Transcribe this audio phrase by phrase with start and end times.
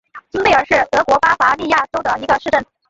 [0.31, 2.65] 金贝格是德国巴伐利亚州的一个市镇。